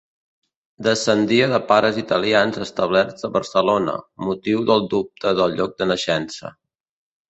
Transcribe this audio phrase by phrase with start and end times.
[0.87, 6.57] Descendia de pares italians establerts a Barcelona, motiu del dubte del lloc de naixença.